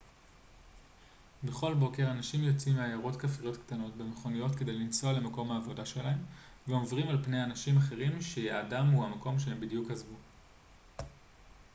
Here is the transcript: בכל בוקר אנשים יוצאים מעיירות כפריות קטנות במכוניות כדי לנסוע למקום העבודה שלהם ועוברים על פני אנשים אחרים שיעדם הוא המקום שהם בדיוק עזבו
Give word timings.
בכל 1.43 1.73
בוקר 1.73 2.11
אנשים 2.11 2.43
יוצאים 2.43 2.75
מעיירות 2.75 3.15
כפריות 3.15 3.57
קטנות 3.57 3.95
במכוניות 3.97 4.55
כדי 4.55 4.71
לנסוע 4.73 5.13
למקום 5.13 5.51
העבודה 5.51 5.85
שלהם 5.85 6.17
ועוברים 6.67 7.07
על 7.09 7.23
פני 7.23 7.43
אנשים 7.43 7.77
אחרים 7.77 8.21
שיעדם 8.21 8.85
הוא 8.87 9.05
המקום 9.05 9.39
שהם 9.39 9.59
בדיוק 9.59 9.91
עזבו 9.91 10.15